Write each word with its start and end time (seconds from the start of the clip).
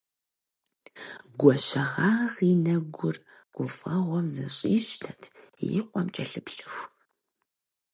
Гуащэгъагъ 1.39 2.37
и 2.49 2.51
нэгур 2.63 3.15
гуфӀэгъуэм 3.55 4.25
зэщӀищтэт 4.35 5.21
и 5.77 5.79
къуэм 5.87 6.07
кӀэлъыплъыху. 6.13 6.87